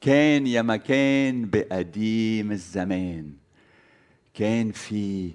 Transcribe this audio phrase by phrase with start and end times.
[0.00, 3.32] كان يا مكان بقديم الزمان.
[4.34, 5.32] كان في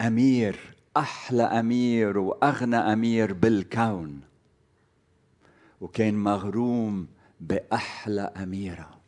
[0.00, 4.20] أمير أحلى أمير وأغنى أمير بالكون.
[5.80, 7.06] وكان مغروم
[7.40, 9.00] بأحلى أميرة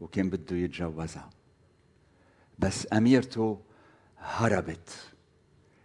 [0.00, 1.30] وكان بده يتجوزها.
[2.58, 3.60] بس أميرته
[4.18, 4.90] هربت.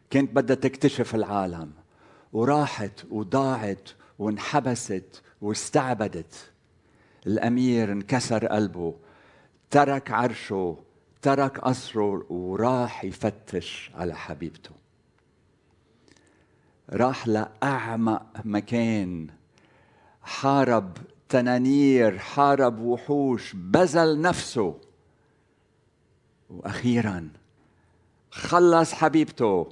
[0.09, 1.71] كانت بدها تكتشف العالم
[2.33, 3.89] وراحت وضاعت
[4.19, 6.52] وانحبست واستعبدت.
[7.27, 8.95] الأمير انكسر قلبه
[9.71, 10.77] ترك عرشه
[11.21, 14.71] ترك قصره وراح يفتش على حبيبته.
[16.89, 19.27] راح لأعمق مكان
[20.21, 20.97] حارب
[21.29, 24.79] تنانير حارب وحوش بذل نفسه.
[26.49, 27.29] وأخيرا
[28.31, 29.69] خلص حبيبته.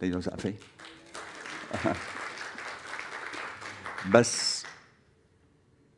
[4.14, 4.59] بس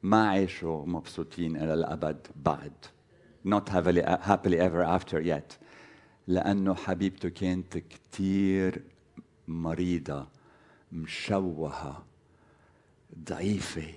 [0.02, 2.72] ما عاشوا مبسوطين إلى الأبد بعد.
[3.44, 5.58] Not happily, ever after yet.
[6.26, 8.82] لأنه حبيبته كانت كثير
[9.48, 10.28] مريضة
[10.92, 12.04] مشوهة
[13.28, 13.94] ضعيفة.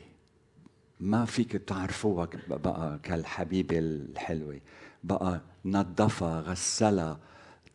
[0.99, 4.59] ما فيك تعرفوها بقى كالحبيبة الحلوة.
[5.03, 7.19] بقى نظفها غسلها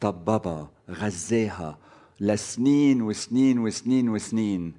[0.01, 1.79] طببها غزاها
[2.21, 4.75] لسنين وسنين وسنين وسنين.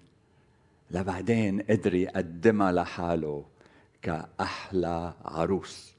[0.92, 3.46] لبعدين قدر يقدمها لحاله.
[4.02, 5.94] كأحلى عروس.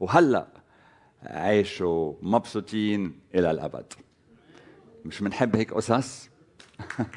[0.00, 0.46] وهلأ
[1.22, 3.92] عاشوا مبسوطين إلى الأبد.
[5.04, 6.28] مش بنحب هيك قصص؟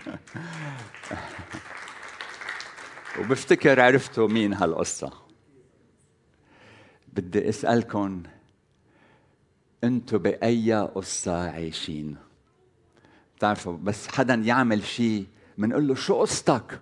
[3.20, 5.12] وبفتكر عرفتوا مين هالقصة.
[7.14, 8.24] بدي اسألكم
[9.84, 12.18] أنتوا بأي قصة عايشين؟
[13.36, 15.26] بتعرفوا بس حدا يعمل شيء
[15.58, 16.82] بنقول له شو قصتك؟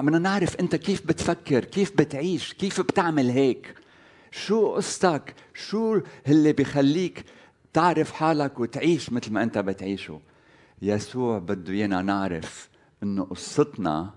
[0.00, 3.74] بدنا نعرف انت كيف بتفكر كيف بتعيش كيف بتعمل هيك.
[4.30, 7.24] شو قصتك؟ شو اللي بيخليك
[7.72, 10.20] تعرف حالك وتعيش مثل ما انت بتعيشه؟
[10.82, 12.68] يسوع بده ايانا نعرف
[13.02, 14.14] انه قصتنا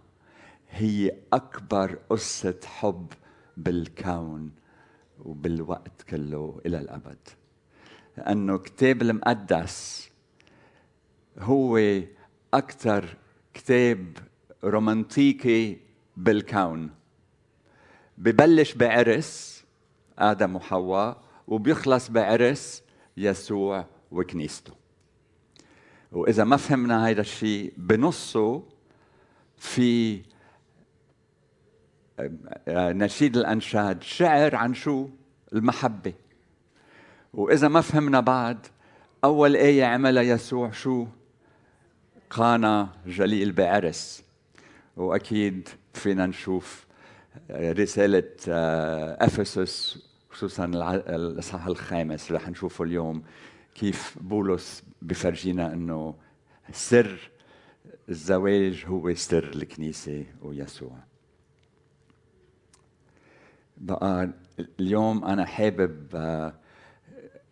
[0.69, 3.07] هي أكبر قصة حب
[3.57, 4.51] بالكون
[5.19, 7.17] وبالوقت كله إلى الأبد.
[8.17, 10.09] لأنه الكتاب المقدس
[11.39, 12.01] هو
[12.53, 13.17] أكثر
[13.53, 14.17] كتاب
[14.65, 15.77] رومانتيكي
[16.17, 16.91] بالكون
[18.17, 19.63] ببلش بعرس
[20.19, 22.83] آدم وحواء وبيخلص بعرس
[23.17, 24.73] يسوع وكنيسته.
[26.11, 28.63] وإذا ما فهمنا هذا الشيء بنصه
[29.57, 30.21] في
[32.69, 35.09] نشيد الأنشاد شعر عن شو؟
[35.53, 36.13] المحبة.
[37.33, 38.67] وإذا ما فهمنا بعد
[39.23, 41.07] أول آية عملها يسوع شو؟
[42.29, 44.24] قانا جليل بعرس.
[44.97, 46.85] وأكيد فينا نشوف
[47.51, 48.31] رسالة
[49.19, 53.23] أفسس خصوصا الإصحاح الخامس رح نشوفه اليوم
[53.75, 56.15] كيف بولس بفرجينا إنه
[56.71, 57.31] سر
[58.09, 60.97] الزواج هو سر الكنيسة ويسوع.
[63.77, 64.29] بقى
[64.79, 66.53] اليوم أنا حابب آه،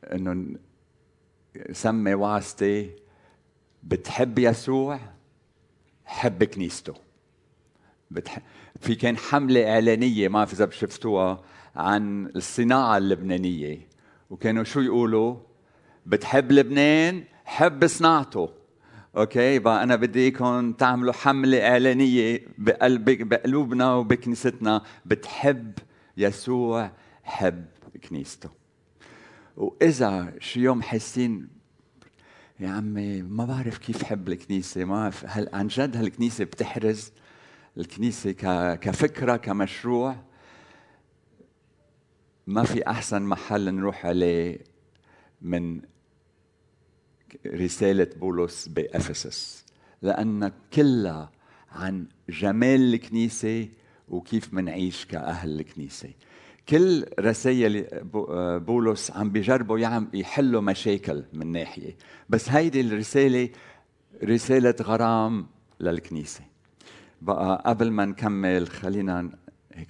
[0.04, 0.56] إنه
[1.72, 2.90] سمي واسطة
[3.84, 5.00] بتحب يسوع
[6.06, 6.94] حب كنيسته.
[8.14, 8.40] بتح...
[8.82, 11.42] في كان حملة إعلانية ما في إذا شفتوها
[11.76, 13.88] عن الصناعة اللبنانية
[14.30, 15.36] وكانوا شو يقولوا؟
[16.06, 18.50] بتحب لبنان حب صناعته.
[19.18, 24.82] أوكي؟ بقى أنا بدي اياكم تعملوا حملة إعلانية بقلب بقلوبنا وبكنيستنا.
[25.06, 25.74] بتحب
[26.18, 26.92] يسوع
[27.24, 27.66] حب
[28.10, 28.50] كنيسته.
[29.58, 31.48] وإذا شي يوم حاسين؟
[32.60, 37.12] يا عمي ما بعرف كيف حب الكنيسة ما هل عن جد هالكنيسة بتحرز؟
[37.78, 38.32] الكنيسة
[38.76, 40.16] كفكرة كمشروع.
[42.48, 44.60] ما في أحسن محل نروح عليه
[45.42, 45.82] من
[47.48, 49.66] رسالة بولس بإفسس
[50.02, 51.32] لأن كلها
[51.72, 53.70] عن جمال الكنيسة
[54.10, 56.10] وكيف منعيش كأهل الكنيسة.
[56.70, 57.86] كل رسائل
[58.60, 61.96] بولس عم بيجربوا يعم يحلوا مشاكل من ناحية.
[62.30, 63.50] بس هيدي الرسالة
[64.24, 65.48] رسالة غرام
[65.80, 66.53] للكنيسة.
[67.24, 69.30] بقى قبل ما نكمل خلينا
[69.74, 69.90] هيك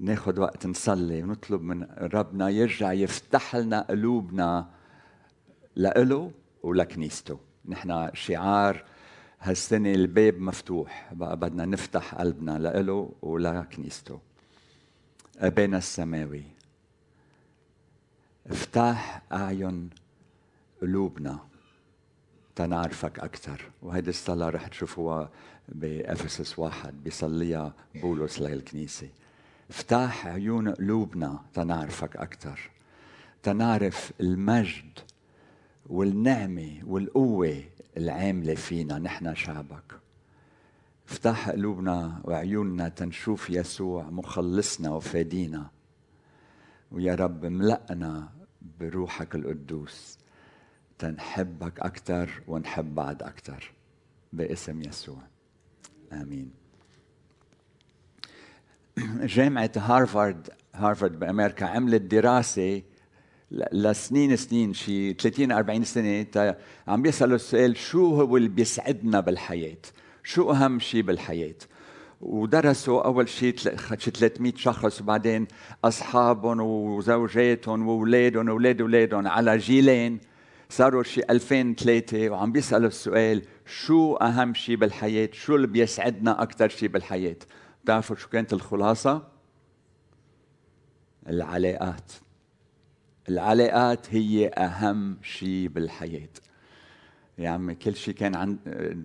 [0.00, 4.70] ناخذ وقت نصلي ونطلب من ربنا يرجع يفتح لنا قلوبنا
[5.76, 6.30] لإله
[6.62, 7.38] ولكنيسته.
[7.68, 8.84] نحن شعار
[9.40, 14.20] هالسنة الباب مفتوح بقى بدنا نفتح قلبنا لإله ولكنيسته.
[15.38, 16.42] أبانا السماوي
[18.46, 19.90] افتح أعين
[20.82, 21.38] قلوبنا
[22.56, 23.70] تنعرفك أكثر.
[23.82, 25.30] وهيدي الصلاة رح تشوفوها
[25.68, 29.08] بأفسس واحد بيصليها بولس للكنيسة.
[29.70, 32.70] افتح عيون قلوبنا تنعرفك أكثر
[33.42, 34.98] تنعرف المجد
[35.86, 37.64] والنعمة والقوة
[37.96, 40.00] العاملة فينا نحن شعبك.
[41.08, 45.70] افتح قلوبنا وعيوننا تنشوف يسوع مخلصنا وفادينا.
[46.92, 48.28] ويا رب ملأنا
[48.80, 50.18] بروحك القدوس.
[50.98, 53.72] تنحبك أكثر ونحب بعض أكثر
[54.32, 55.22] باسم يسوع.
[56.12, 56.50] آمين.
[59.22, 62.82] جامعة هارفارد هارفارد بأمريكا عملت دراسة
[63.50, 66.26] لسنين سنين شي 30 40 سنة
[66.88, 69.78] عم بيسألوا السؤال شو هو اللي بيسعدنا بالحياة؟
[70.24, 71.54] شو أهم شيء بالحياة؟
[72.20, 73.56] ودرسوا أول شيء
[73.98, 75.46] شي 300 شخص وبعدين
[75.84, 80.20] أصحابهم وزوجاتهم وأولادهم وأولاد أولادهم على جيلين.
[80.68, 86.88] صاروا شي 2003 وعم بيسألوا السؤال شو أهم شيء بالحياة؟ شو اللي بيسعدنا أكثر شيء
[86.88, 87.36] بالحياة؟
[87.84, 89.22] بتعرفوا شو كانت الخلاصة؟
[91.28, 92.12] العلاقات.
[93.28, 96.28] العلاقات هي أهم شيء بالحياة.
[97.38, 98.58] يا عمي كل شيء كان عند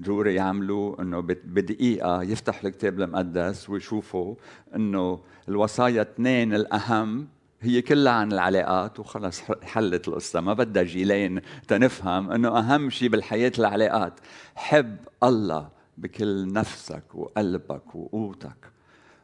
[0.06, 4.36] دوري يعملوا إنه بدقيقة يفتحوا الكتاب المقدس ويشوفوا
[4.76, 5.20] إنه
[5.50, 7.28] الوصايا اثنين الأهم
[7.62, 10.42] هي كلها عن العلاقات وخلص حلت القصة.
[10.42, 14.20] ما بدها جيلين تنفهم إنه أهم شيء بالحياة العلاقات.
[14.56, 18.72] حب الله بكل نفسك وقلبك وقوتك.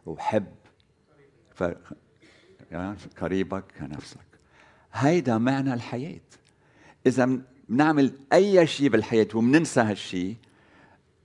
[0.06, 0.46] وحب
[1.56, 1.64] ف...
[3.22, 4.28] قريبك كنفسك.
[4.94, 6.22] هيدا معنى الحياة.
[7.06, 7.40] إذا
[7.70, 10.36] بنعمل أي شيء بالحياة وبننسى هالشيء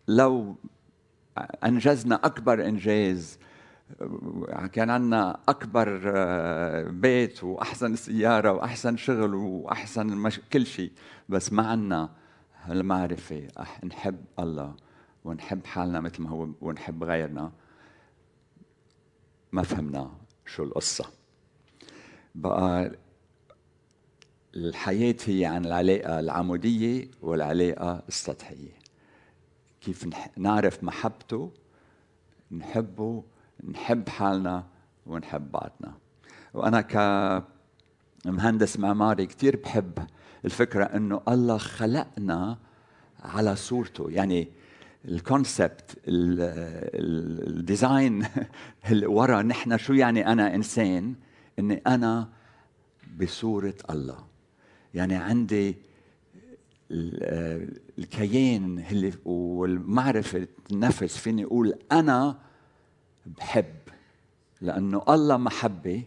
[0.09, 0.56] لو
[1.64, 3.38] أنجزنا أكبر إنجاز
[4.73, 10.41] كان عندنا أكبر آه، بيت وأحسن سيارة وأحسن شغل وأحسن مش...
[10.53, 10.93] كل شيء.
[11.29, 12.11] بس ما عندنا
[12.71, 13.49] المعرفه
[13.85, 14.77] نحب الله
[15.25, 17.53] ونحب حالنا مثل ما هو ونحب غيرنا.
[19.53, 20.11] ما فهمنا
[20.47, 21.05] شو القصة.
[22.35, 22.93] بقى
[24.55, 28.73] الحياة هي عن العلاقة العمودية والعلاقة السطحية.
[29.81, 31.53] كيف نعرف محبته
[32.50, 33.25] نحبه
[33.70, 34.64] نحب حالنا
[35.06, 35.94] ونحب بعضنا.
[36.55, 36.81] وأنا
[38.25, 39.99] كمهندس معماري كثير بحب
[40.44, 42.59] الفكرة أنه الله خلقنا
[43.20, 44.11] على صورته.
[44.11, 44.49] يعني
[45.05, 45.99] ال concept
[46.99, 48.26] ال design
[48.91, 51.14] اللي ورا نحن شو يعني أنا إنسان؟
[51.59, 52.29] أني أنا
[53.20, 54.25] بصورة الله.
[54.94, 55.76] يعني عندي
[57.99, 62.38] الكيان اللي والمعرفة النفس فيني أقول أنا
[63.27, 63.75] بحب.
[64.61, 66.03] لأنه الله محبة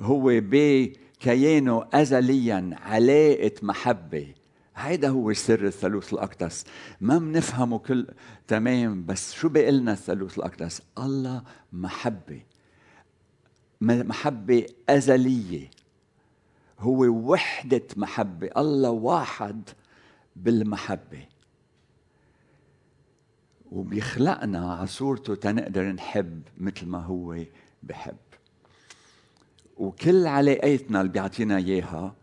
[0.00, 4.34] هو بكيانه أزليا علاقة محبة.
[4.76, 6.64] هيدا هو سر الثالوث الأقدس.
[7.00, 8.06] ما بنفهمه كل
[8.48, 12.42] تمام بس شو بيقلنا الثالوث الأقدس؟ الله محبة.
[13.80, 15.70] محبة أزلية.
[16.78, 18.50] هو وحدة محبة.
[18.56, 19.68] الله واحد
[20.36, 21.26] بالمحبة.
[23.72, 27.36] وبيخلقنا على صورته تنقدر نحب مثل ما هو
[27.82, 28.16] بحب.
[29.76, 32.14] وكل علاقاتنا اللي بيعطينا إياها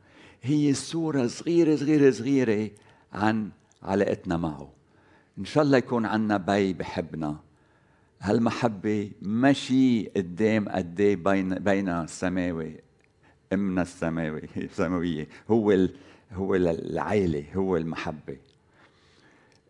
[0.44, 2.72] هي صورة صغيرة صغيرة صغيرة
[3.14, 3.50] عن
[3.84, 4.70] علاقتنا معه.
[5.38, 7.38] إن شاء الله يكون عنا بي بحبنا.
[8.22, 12.76] هالمحبة ماشي قدام قد بين بين السماوي
[13.54, 15.28] أمنا السماوي السماوية.
[15.50, 15.88] هو.
[16.34, 18.38] هو العيلة هو المحبة.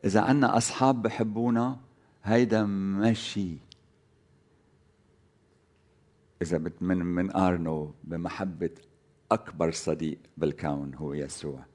[0.06, 1.80] إذا عنا أصحاب بحبونا
[2.24, 3.58] هيدا ماشي.
[6.42, 8.70] إذا بت من آرنو بمحبة
[9.32, 11.66] أكبر صديق بالكون هو يسوع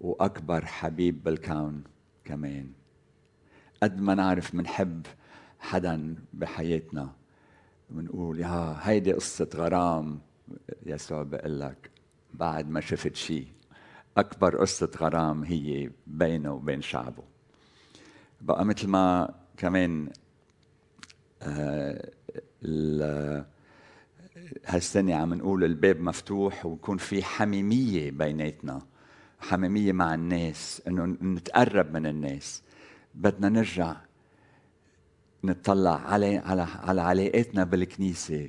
[0.00, 1.84] وأكبر حبيب بالكون
[2.24, 2.72] كمان.
[3.82, 5.06] قد ما نعرف منحب
[5.58, 7.12] حدا بحياتنا
[7.90, 10.20] بنقول يا هيدي قصة غرام
[10.86, 11.90] يسوع بقول لك
[12.34, 13.46] بعد ما شفت شيء
[14.16, 17.22] أكبر قصة غرام هي بينه وبين شعبه.
[18.40, 20.10] بقى مثل ما كمان
[21.42, 22.10] آه
[24.66, 28.82] هالسنة عم نقول الباب مفتوح ويكون في حميمية بيناتنا
[29.40, 32.62] حميمية مع الناس إنه نتقرب من الناس.
[33.14, 33.96] بدنا نرجع
[35.44, 38.48] نطلع على على على علاقاتنا بالكنيسة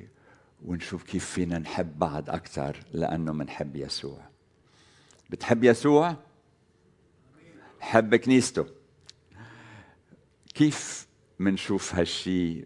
[0.64, 4.33] ونشوف كيف فينا نحب بعض أكثر لأنه منحب يسوع.
[5.34, 6.16] بتحب يسوع؟
[7.80, 8.66] حب كنيسته.
[10.54, 12.64] كيف منشوف هالشي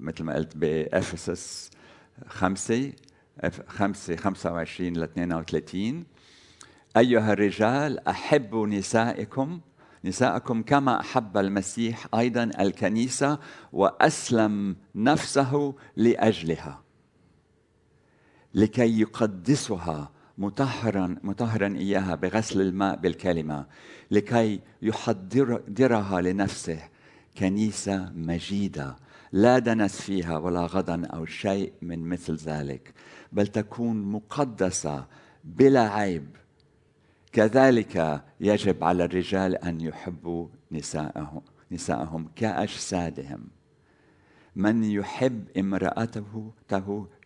[0.00, 1.70] مثل ما قلت بإفسس
[2.26, 2.92] خمسة
[3.66, 6.04] خمسة خمسة وعشرين ل 32
[6.96, 9.60] أيها الرجال أحبوا نسائكم
[10.04, 13.38] نساءكم كما أحب المسيح أيضا الكنيسة
[13.72, 16.82] وأسلم نفسه لأجلها
[18.54, 23.66] لكي يقدسها مطهرا مطهرا إياها بغسل الماء بالكلمة
[24.10, 26.78] لكي يحضرها لنفسه
[27.38, 28.96] كنيسة مجيدة
[29.32, 32.94] لا دنس فيها ولا غضن أو شيء من مثل ذلك
[33.32, 35.06] بل تكون مقدسة
[35.44, 36.36] بلا عيب.
[37.32, 43.48] كذلك يجب على الرجال أن يحبوا نساءهم نساءهم كأجسادهم.
[44.56, 46.52] من يحب امرأته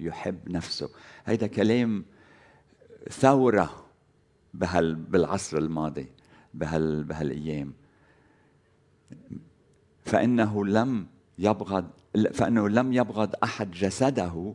[0.00, 0.88] يحب نفسه.
[1.24, 2.04] هذا كلام
[3.08, 3.86] ثورة
[4.54, 6.06] بهال بالعصر الماضي
[6.54, 7.72] بهال بهالأيام.
[10.04, 11.06] فإنه لم
[11.38, 11.90] يبغض
[12.32, 14.54] فإنه لم يبغض أحد جسده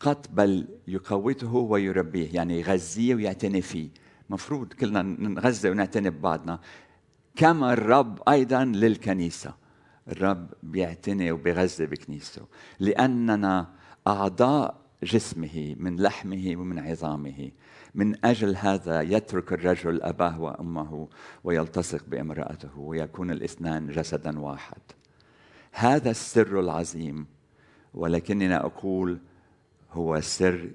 [0.00, 2.34] قط بل يقوته ويربيه.
[2.34, 3.88] يعني يغذيه ويعتني فيه.
[4.30, 6.60] مفروض كلنا نغذي ونعتني ببعضنا.
[7.36, 9.54] كما الرب أيضا للكنيسة.
[10.08, 12.42] الرب بيعتني وبيغذي بكنيسته.
[12.80, 13.70] لأننا
[14.06, 17.50] أعضاء جسمه من لحمه ومن عظامه.
[17.94, 21.08] من أجل هذا يترك الرجل أباه وأمه
[21.44, 24.80] ويلتصق بامرأته ويكون الاثنان جسدا واحد.
[25.72, 27.26] هذا السر العظيم
[27.94, 29.18] ولكننا أقول
[29.92, 30.70] هو سر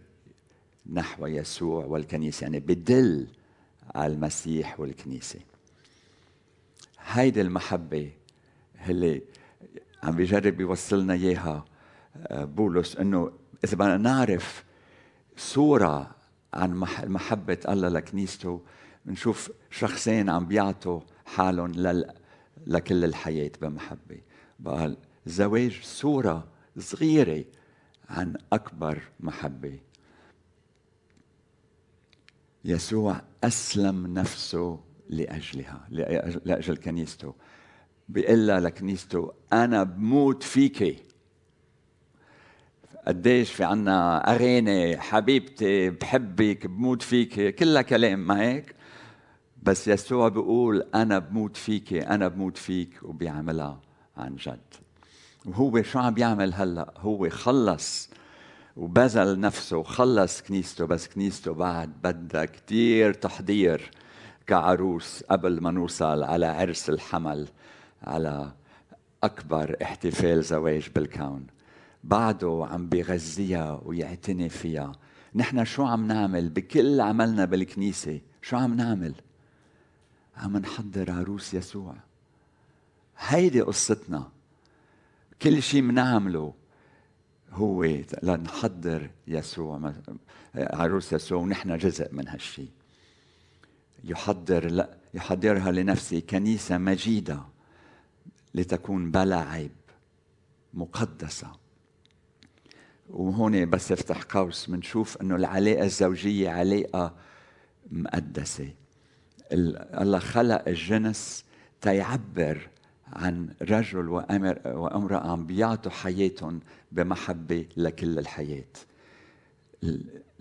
[0.94, 3.28] نحو يسوع والكنيسة يعني بدل
[3.96, 5.40] على المسيح والكنيسة.
[7.00, 8.12] هيدي المحبة
[8.90, 9.22] اللي
[10.04, 11.66] عم بيجرب يوصلنا إياها
[12.18, 13.32] آه، بولس إنه
[13.64, 14.64] إذا بدنا نعرف
[15.38, 16.17] صورة
[16.58, 16.74] عن
[17.04, 18.62] محبة الله لكنيسته.
[19.06, 21.72] بنشوف شخصين عم بيعطوا حالهم
[22.68, 24.22] لكل الحياة بمحبة.
[24.60, 24.98] بقى
[25.28, 26.48] الزواج صورة
[26.78, 27.46] صغيرة
[28.10, 29.80] عن أكبر محبة.
[32.66, 35.88] يسوع أسلم نفسه لأجلها
[36.46, 37.36] لأجل كنيسته.
[38.10, 41.07] بيقول لكنيسته أنا بموت فيكي
[43.08, 48.76] قديش في عنا أغاني حبيبتي بحبك بموت فيك كلها كلام ما هيك؟
[49.64, 53.80] بس يسوع بيقول أنا بموت فيك أنا بموت فيك وبيعملها
[54.18, 54.60] عن جد.
[55.46, 58.10] وهو شو عم بيعمل هلأ؟ هو خلص
[58.78, 63.92] وبذل نفسه وخلص كنيسته بس كنيسته بعد بدها كتير تحضير
[64.48, 67.48] كعروس قبل ما نوصل على عرس الحمل
[68.04, 68.52] على
[69.24, 71.57] أكبر احتفال زواج بالكون.
[72.04, 74.92] بعده عم بيغذيها ويعتني فيها.
[75.36, 79.16] نحن شو عم نعمل؟ بكل عملنا بالكنيسة شو عم نعمل؟
[80.38, 81.96] عم نحضر عروس يسوع.
[83.18, 84.32] هيدي قصتنا.
[85.42, 86.54] كل شيء بنعمله
[87.52, 87.84] هو
[88.24, 89.94] لنحضر يسوع
[90.56, 92.70] عروس يسوع ونحن جزء من هالشيء
[94.04, 97.40] يحضر لا يحضرها لنفسه كنيسة مجيدة
[98.56, 99.72] لتكون بلا عيب
[100.74, 101.52] مقدسة.
[103.10, 107.16] وهون بس افتح قوس بنشوف إنه العلاقة الزوجية علاقة
[107.92, 108.70] مقدسة.
[109.52, 111.46] الله خلق الجنس
[111.82, 112.70] تيعبر
[113.14, 116.60] عن رجل وامرأة عم بيعطوا حياتهم
[116.92, 118.66] بمحبة لكل الحياة.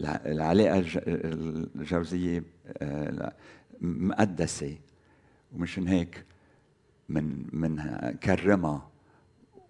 [0.00, 0.84] العلاقة
[1.76, 2.44] الجوزية
[2.78, 3.32] آه،
[3.80, 4.76] مقدسة.
[5.52, 6.24] ومشان هيك
[7.08, 7.76] من من
[8.22, 8.88] كرمها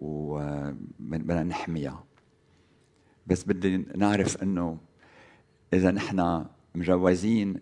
[0.01, 2.06] وبدنا نحميها.
[3.27, 4.77] بس بدي نعرف إنه
[5.73, 7.59] إذا نحن مجوزين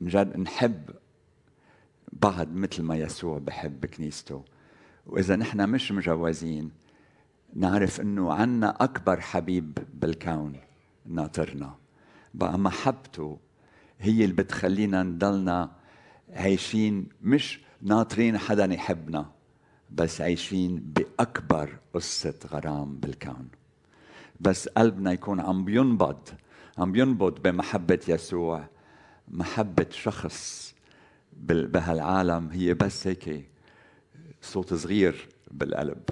[0.00, 0.90] مجد نحب
[2.12, 4.44] بعض مثل ما يسوع بحب كنيسته.
[5.06, 6.70] وإذا نحن مش مجوزين
[7.54, 10.56] نعرف إنه عنا أكبر حبيب بالكون
[11.06, 11.74] ناطرنا.
[12.34, 13.38] بقى محبته
[14.00, 15.70] هي اللي بتخلينا نضلنا
[16.30, 19.30] عايشين مش ناطرين حدا يحبنا
[19.90, 23.48] بس عايشين بأكبر قصة غرام بالكون.
[24.40, 26.28] بس قلبنا يكون عم بينبض
[26.78, 28.68] عم بينبض بمحبة يسوع
[29.28, 30.74] محبة شخص
[31.42, 32.48] بهالعالم.
[32.48, 33.48] هي بس هيك
[34.42, 36.02] صوت صغير بالقلب.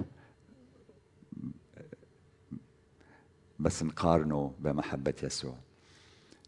[3.58, 5.56] بس نقارنه بمحبة يسوع.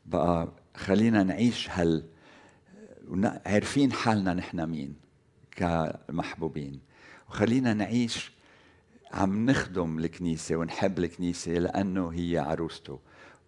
[0.07, 2.05] بقى خلينا نعيش هال
[3.47, 4.95] عارفين حالنا نحن مين
[5.50, 6.81] كمحبوبين.
[7.29, 8.33] وخلينا نعيش
[9.12, 12.99] عم نخدم الكنيسة ونحب الكنيسة لأنه هي عروسته.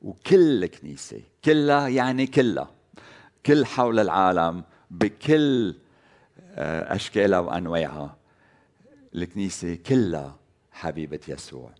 [0.02, 2.70] وكل كنيسة كلها يعني كلها
[3.46, 5.74] كل حول العالم بكل
[6.56, 8.16] آه، أشكالها وأنواعها.
[9.14, 10.36] الكنيسة كلها
[10.72, 11.70] حبيبة يسوع.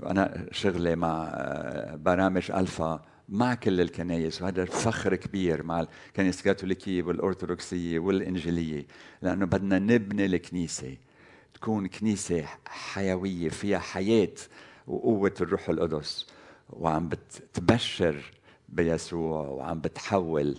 [0.00, 7.02] وأنا شغلي مع آه، برامج ألفا مع كل الكنايس وهذا فخر كبير مع الكنيسه الكاثوليكية
[7.02, 8.86] والأرثوذكسية والإنجيلية
[9.22, 10.96] لأنه بدنا نبني الكنيسة.
[11.66, 14.34] تكون كنيسة حيوية فيها حياة
[14.86, 16.26] وقوة الروح القدس
[16.70, 18.32] وعم بتبشر
[18.68, 20.56] بيسوع وعم بتحول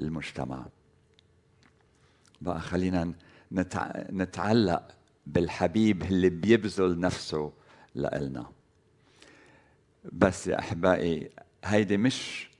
[0.00, 0.66] المجتمع.
[2.40, 3.12] بقى خلينا
[4.12, 4.88] نتعلق
[5.26, 7.52] بالحبيب اللي بيبذل نفسه
[7.94, 8.46] لإلنا.
[10.12, 11.30] بس يا أحبائي
[11.64, 12.50] هيدي مش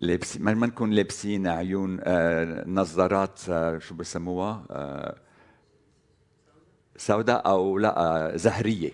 [0.00, 5.25] لابسين ما نكون لابسين عيون آه نظارات آه شو بسموها؟ آه
[6.96, 8.90] سوداء أو لا زهرية.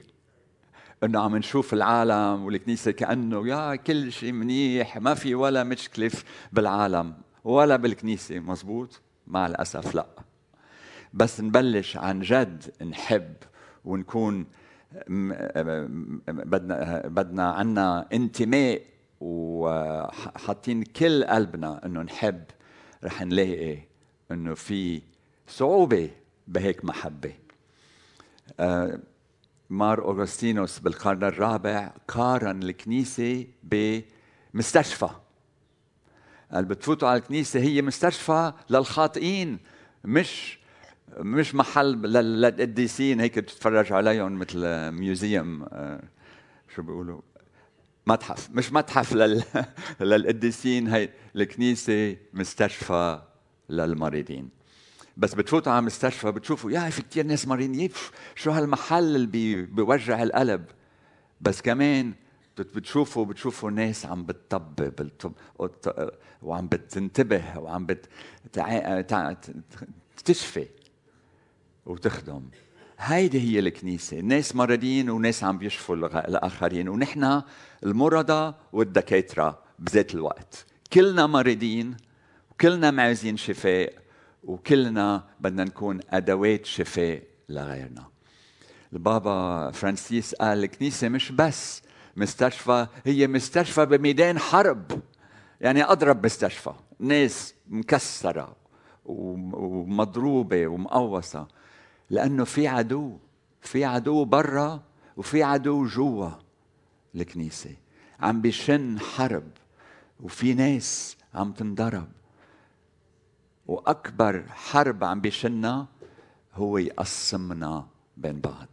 [1.04, 6.10] إنه عم نشوف العالم والكنيسة كأنه يا كل شيء منيح ما في ولا مشكلة
[6.52, 8.38] بالعالم ولا بالكنيسة.
[8.38, 10.06] مزبوط؟ مع الأسف لا.
[11.14, 13.34] بس نبلش عن جد نحب
[13.84, 14.46] ونكون
[16.28, 18.82] بدنا بدنا عنا انتماء
[19.20, 22.44] وحاطين كل قلبنا إنه نحب.
[23.04, 23.78] رح نلاقي
[24.30, 25.02] إنه في
[25.48, 26.10] صعوبة
[26.48, 27.32] بهيك محبة.
[29.70, 35.08] مار أوغسطينوس بالقرن الرابع قارن الكنيسة بمستشفى.
[36.52, 39.58] قال بتفوتوا على الكنيسة هي مستشفى للخاطئين
[40.04, 40.58] مش
[41.16, 43.20] مش محل للقديسين.
[43.20, 46.02] هيك تتفرج عليهم مثل ميوزيوم آه،
[46.74, 47.20] شو بيقولوا؟
[48.06, 49.44] متحف مش متحف لل...
[50.00, 53.22] للقديسين هي الكنيسة مستشفى
[53.70, 54.61] للمريضين.
[55.16, 57.90] بس بتفوتوا على مستشفى بتشوفوا يا في كثير ناس مريضين
[58.34, 59.62] شو هالمحل اللي بي...
[59.62, 60.64] بيوجع القلب؟
[61.40, 62.12] بس كمان
[62.58, 65.10] بتشوفوا بتشوفوا ناس عم بتطبب
[66.42, 68.08] وعم بتنتبه وعم بت...
[69.08, 69.34] تع...
[70.24, 70.66] تشفي
[71.86, 72.42] وتخدم.
[72.98, 77.42] هيدي هي الكنيسة ناس مرضين وناس عم بيشفوا الآخرين ونحن
[77.84, 80.66] المرضى والدكاترة بذات الوقت.
[80.92, 81.96] كلنا مريضين
[82.50, 84.01] وكلنا معوزين شفاء
[84.42, 88.06] وكلنا بدنا نكون أدوات شفاء لغيرنا.
[88.92, 91.82] البابا فرانسيس قال الكنيسة مش بس
[92.16, 95.00] مستشفى هي مستشفى بميدان حرب.
[95.60, 98.56] يعني أضرب مستشفى ناس مكسرة
[99.04, 101.48] ومضروبة ومقوصة
[102.10, 103.18] لأنه في عدو
[103.60, 104.82] في عدو برا
[105.16, 106.30] وفي عدو جوا
[107.14, 107.76] الكنيسة.
[108.20, 109.44] عم بيشن حرب
[110.20, 112.08] وفي ناس عم تنضرب.
[113.66, 115.88] وأكبر حرب عم بيشنها
[116.54, 118.68] هو يقسمنا بين بعض.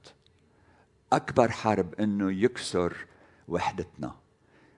[1.14, 2.98] أكبر حرب إنه يكسر
[3.48, 4.16] وحدتنا.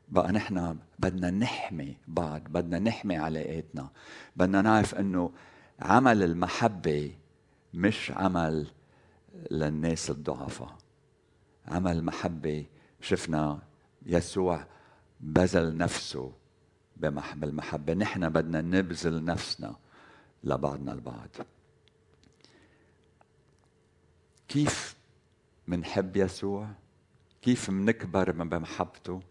[0.09, 3.89] بقى نحن بدنا نحمي بعض بدنا نحمي علاقاتنا.
[4.35, 5.31] بدنا نعرف إنه
[5.79, 7.15] عمل المحبة
[7.73, 8.67] مش عمل
[9.51, 10.77] للناس الضعفاء.
[11.67, 12.65] عمل المحبة
[13.01, 13.59] شفنا
[14.05, 14.65] يسوع
[15.19, 16.31] بذل نفسه
[16.97, 17.93] بالمحبة.
[17.93, 19.75] نحن بدنا نبذل نفسنا
[20.43, 21.29] لبعضنا البعض
[24.47, 24.95] كيف
[25.67, 26.67] منحب يسوع؟
[27.41, 29.21] كيف منكبر بمحبته؟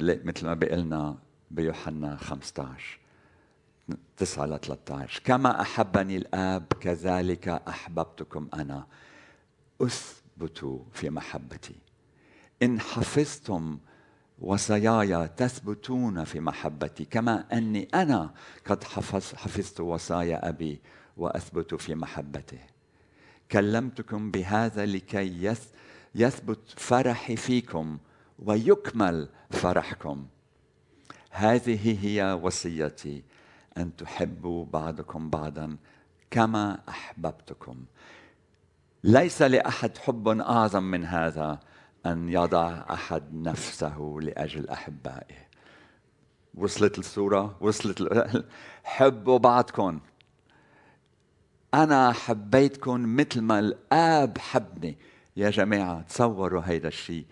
[0.00, 1.18] مثل ما بيقلنا
[1.50, 2.98] بيوحنا 15
[4.16, 8.86] 9 ل 13 كما أحبني الآب كذلك أحببتكم أنا.
[9.80, 11.74] أثبتوا في محبتي.
[12.62, 13.78] إن حفظتم
[14.38, 18.30] وصاياي تثبتون في محبتي كما أني أنا
[18.66, 20.80] قد حفظ حفظت وصايا أبي
[21.16, 22.58] وأثبت في محبته.
[23.52, 25.54] كلمتكم بهذا لكي
[26.14, 27.98] يثبت فرحي فيكم
[28.38, 30.26] ويكمل فرحكم.
[31.30, 33.22] هذه هي وصيتي
[33.78, 35.76] أن تحبوا بعضكم بعضا
[36.30, 37.84] كما أحببتكم.
[39.04, 41.60] ليس لأحد حب أعظم من هذا
[42.06, 45.36] أن يضع أحد نفسه لأجل أحبائه.
[46.54, 48.02] وصلت الصورة وصلت
[48.84, 50.00] حبوا بعضكم
[51.74, 54.98] أنا حبيتكم مثل ما الآب حبني.
[55.36, 57.24] يا جماعة تصوروا هيدا الشيء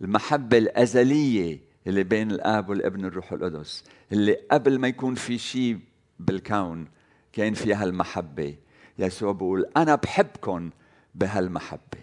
[0.00, 5.78] المحبة الأزلية اللي بين الآب والابن الروح القدس اللي قبل ما يكون في شيء
[6.18, 6.88] بالكون
[7.32, 8.56] كان فيها المحبة
[8.98, 10.70] يسوع بيقول أنا بحبكم
[11.14, 11.98] بهالمحبة.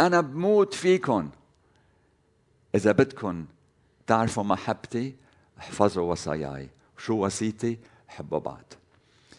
[0.00, 1.30] أنا بموت فيكم
[2.74, 3.46] إذا بدكم
[4.06, 5.16] تعرفوا محبتي
[5.58, 6.70] احفظوا وصاياي.
[6.98, 8.72] شو وصيتي؟ حبوا بعض.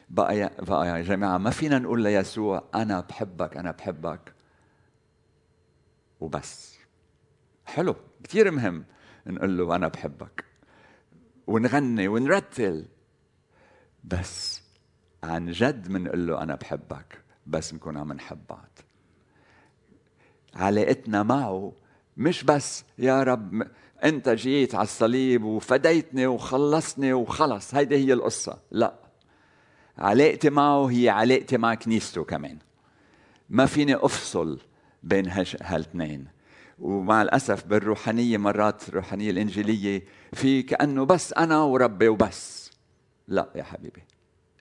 [0.10, 4.34] بقى يا, بقى يا جماعة ما فينا نقول ليسوع أنا بحبك أنا بحبك.
[6.20, 6.78] وبس.
[7.66, 7.96] حلو.
[8.24, 8.86] كثير مهم
[9.28, 10.46] نقول له أنا بحبك.
[11.48, 12.88] ونغني ونرتل.
[14.04, 14.62] بس
[15.24, 17.22] عن جد بنقول له أنا بحبك.
[17.48, 18.80] بس نكون عم نحب بعض.
[20.56, 21.74] علاقتنا معه
[22.18, 23.68] مش بس يا رب
[24.04, 27.76] انت جيت على الصليب وفديتني وخلصني وخلص.
[27.76, 28.60] هيدي هي القصة.
[28.72, 28.94] لا.
[29.98, 32.58] علاقتي معه هي علاقتي مع كنيسته كمان.
[33.50, 34.60] ما فيني أفصل
[35.04, 35.30] بين
[35.62, 36.28] هالاثنين
[36.80, 42.72] ومع الأسف بالروحانية مرات الروحانيه الإنجيلية في كأنه بس أنا وربي وبس.
[43.28, 44.04] لا يا حبيبي.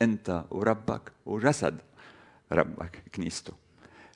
[0.03, 1.79] أنت وربك وجسد
[2.53, 3.62] ربك كنيسته.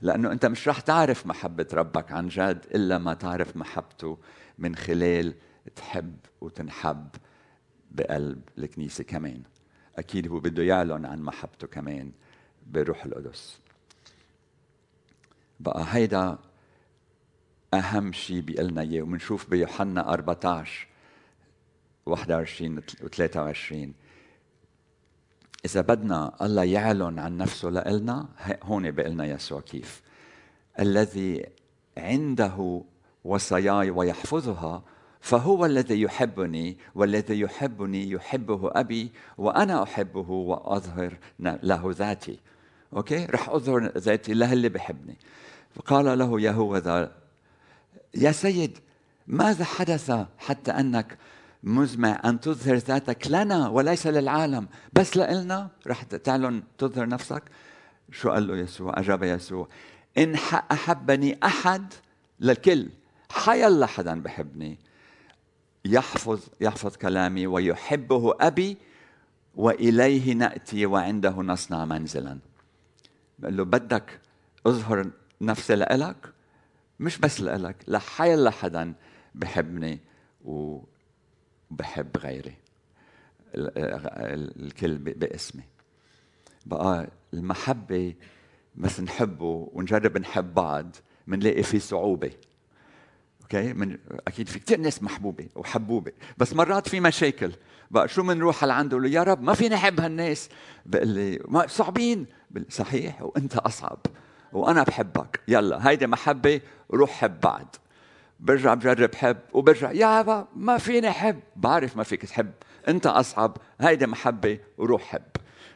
[0.02, 4.18] لأنه أنت مش رح تعرف محبة ربك عن جد إلا ما تعرف محبته
[4.58, 5.34] من خلال
[5.76, 7.08] تحب وتنحب
[7.90, 9.42] بقلب الكنيسة كمان.
[9.96, 12.12] أكيد هو بده يعلن عن محبته كمان
[12.66, 13.58] بروح القدس.
[15.60, 16.38] بقى هيدا
[17.74, 19.02] أهم شيء بيقلنا إياه.
[19.02, 20.88] وبنشوف بيوحنا 14
[22.06, 23.94] 21 و 23
[25.66, 28.28] إذا بدنا الله يعلن عن نفسه لإلنا
[28.62, 30.02] هون بيقلنا يسوع كيف.
[30.80, 31.46] الذي
[31.98, 32.82] عنده
[33.24, 34.82] وصاياي ويحفظها
[35.20, 42.38] فهو الذي يحبني والذي يحبني يحبه أبي وأنا أحبه وأظهر له ذاتي.
[42.92, 45.16] أوكي؟ رح أظهر ذاتي له اللي بحبني.
[45.74, 47.12] فقال له يهوذا
[48.14, 48.78] يا سيد
[49.26, 51.18] ماذا حدث حتى أنك
[51.66, 54.68] مزمع أن تظهر ذاتك لنا وليس للعالم.
[54.92, 55.68] بس لإلنا.
[55.86, 57.42] رح تعلن تظهر نفسك.
[58.10, 59.68] شو قال له يسوع؟ أجاب يسوع
[60.18, 60.34] إن
[60.72, 61.92] أحبني أحد
[62.40, 62.88] للكل.
[63.30, 64.78] حيلا حدا بحبني.
[65.84, 68.76] يحفظ يحفظ كلامي ويحبه أبي
[69.54, 72.38] وإليه نأتي وعنده نصنع منزلا.
[73.38, 74.20] بقول له بدك
[74.66, 76.32] أظهر نفسي لإلك؟
[77.00, 78.94] مش بس لإلك لحيلا حدا
[79.34, 80.00] بحبني.
[80.44, 80.80] و
[81.70, 82.54] بحب غيري.
[83.54, 85.62] الكل باسمي.
[86.66, 88.14] بقى المحبة
[88.74, 92.30] بس نحبه ونجرب نحب بعض بنلاقي في صعوبة.
[93.42, 97.52] أوكي؟ من أكيد في كثير ناس محبوبة وحبوبة بس مرات في مشاكل.
[97.90, 100.48] بقى شو بنروح لعنده يا رب ما فيني أحب هالناس.
[100.86, 102.26] بقول لي ما صعبين.
[102.68, 103.98] صحيح وأنت أصعب
[104.52, 105.40] وأنا بحبك.
[105.48, 107.76] يلا هيدي محبة روح حب بعض.
[108.40, 111.40] برجع بجرب حب وبرجع يابا ما فيني حب.
[111.56, 112.52] بعرف ما فيك تحب.
[112.88, 113.56] انت أصعب.
[113.80, 115.22] هيدي محبة وروح حب.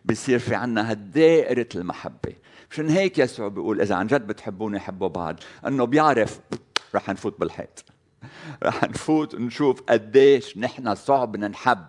[0.05, 2.35] بصير في عنا هالدائرة المحبة.
[2.71, 5.37] مشان هيك يسوع بيقول إذا عن جد بتحبوني حبوا بعض.
[5.67, 6.41] أنه بيعرف
[6.95, 7.85] رح نفوت بالحيط.
[8.63, 11.87] رح نفوت نشوف قديش نحن صعب ننحب.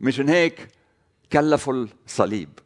[0.00, 0.68] مشان هيك
[1.32, 2.58] كلفوا الصليب.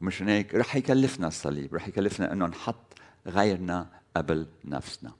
[0.00, 1.74] مشان هيك رح يكلفنا الصليب.
[1.74, 2.94] رح يكلفنا إنه نحط
[3.26, 5.12] غيرنا قبل نفسنا.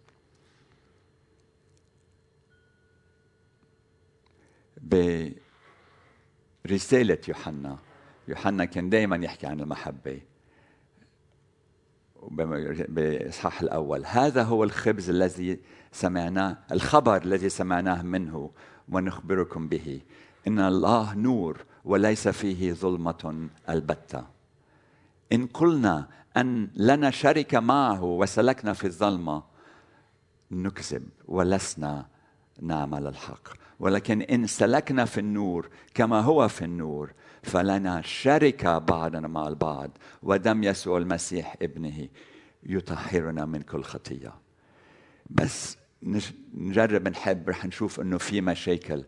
[6.65, 7.79] برسالة يوحنا.
[8.29, 10.21] يوحنا كان دائما يحكي عن المحبة.
[12.89, 15.61] بإصحاح الأول هذا هو الخبز الذي
[15.93, 18.51] سمعناه الخبر الذي سمعناه منه
[18.89, 20.01] ونخبركم به.
[20.47, 24.27] إن الله نور وليس فيه ظلمة البتة.
[25.33, 29.43] إن قلنا أن لنا شركة معه وسلكنا في الظلمة
[30.51, 32.07] نكذب ولسنا
[32.61, 33.49] نعمل الحق.
[33.81, 39.91] ولكن إن سلكنا في النور كما هو في النور فلنا شركة بعضنا مع البعض
[40.23, 42.09] ودم يسوع المسيح ابنه
[42.63, 44.33] يطهرنا من كل خطية.
[45.31, 45.77] بس
[46.55, 49.05] نجرب نحب رح نشوف إنه في مشاكل.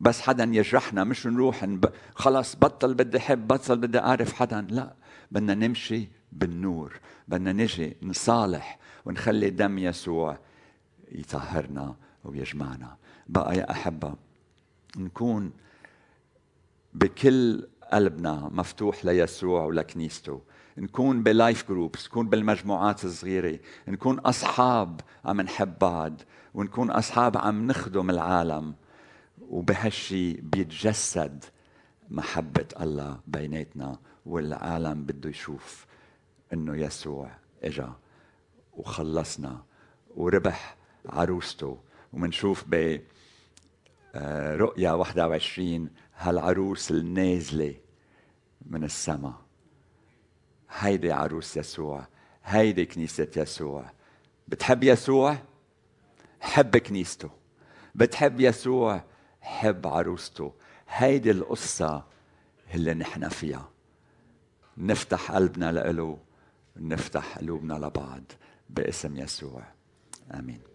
[0.00, 1.92] بس حدا يجرحنا مش نروح نب...
[2.14, 4.66] خلص بطل بدي أحب بطل بدي أعرف حدا.
[4.70, 4.94] لا
[5.30, 7.00] بدنا نمشي بالنور.
[7.28, 10.38] بدنا نجي نصالح ونخلي دم يسوع
[11.12, 11.94] يطهرنا.
[12.24, 12.96] ويجمعنا
[13.28, 14.14] بقى يا أحبة
[14.96, 15.52] نكون
[16.94, 20.40] بكل قلبنا مفتوح ليسوع ولكنيسته.
[20.78, 23.58] نكون ب life groups نكون بالمجموعات الصغيرة.
[23.88, 26.20] نكون أصحاب عم نحب بعض
[26.54, 28.74] ونكون أصحاب عم نخدم العالم.
[29.50, 31.44] وبهالشي بيتجسد
[32.10, 35.86] محبة الله بيناتنا والعالم بده يشوف
[36.52, 37.30] إنه يسوع
[37.64, 37.92] إجا
[38.72, 39.62] وخلصنا
[40.16, 41.78] وربح عروسته
[42.12, 43.00] ومنشوف ب
[44.14, 47.74] آه، رؤيا 21 هالعروس النازلة
[48.66, 49.34] من السماء
[50.70, 52.06] هيدي عروس يسوع
[52.44, 53.90] هيدي كنيسة يسوع.
[54.48, 55.36] بتحب يسوع؟
[56.40, 57.30] حب كنيسته.
[57.94, 59.04] بتحب يسوع؟
[59.40, 60.54] حب عروسته.
[60.88, 62.04] هيدي القصة
[62.74, 63.70] اللي نحن فيها.
[64.78, 66.18] نفتح قلبنا لإله
[66.76, 68.22] نفتح قلوبنا لبعض
[68.70, 69.62] باسم يسوع.
[70.34, 70.69] آمين.